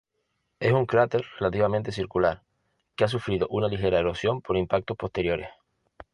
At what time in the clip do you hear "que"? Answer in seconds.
2.95-3.03